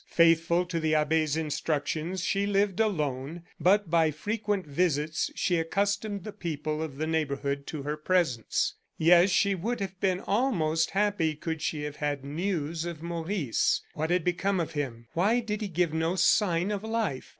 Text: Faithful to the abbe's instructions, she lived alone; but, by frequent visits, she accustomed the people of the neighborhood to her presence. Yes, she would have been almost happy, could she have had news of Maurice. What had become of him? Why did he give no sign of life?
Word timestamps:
Faithful 0.09 0.65
to 0.65 0.79
the 0.79 0.95
abbe's 0.95 1.37
instructions, 1.37 2.23
she 2.23 2.47
lived 2.47 2.79
alone; 2.79 3.43
but, 3.59 3.87
by 3.87 4.09
frequent 4.09 4.65
visits, 4.65 5.29
she 5.35 5.57
accustomed 5.57 6.23
the 6.23 6.31
people 6.31 6.81
of 6.81 6.97
the 6.97 7.05
neighborhood 7.05 7.67
to 7.67 7.83
her 7.83 7.95
presence. 7.95 8.73
Yes, 8.97 9.29
she 9.29 9.53
would 9.53 9.79
have 9.79 9.99
been 9.99 10.19
almost 10.19 10.89
happy, 10.89 11.35
could 11.35 11.61
she 11.61 11.83
have 11.83 11.97
had 11.97 12.25
news 12.25 12.83
of 12.83 13.03
Maurice. 13.03 13.81
What 13.93 14.09
had 14.09 14.23
become 14.23 14.59
of 14.59 14.71
him? 14.71 15.05
Why 15.13 15.39
did 15.39 15.61
he 15.61 15.67
give 15.67 15.93
no 15.93 16.15
sign 16.15 16.71
of 16.71 16.83
life? 16.83 17.29